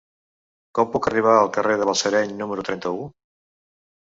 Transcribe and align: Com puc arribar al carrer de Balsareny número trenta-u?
Com 0.77 0.87
puc 0.95 1.09
arribar 1.11 1.35
al 1.41 1.51
carrer 1.57 1.75
de 1.81 1.87
Balsareny 1.91 2.35
número 2.41 2.67
trenta-u? 2.71 3.07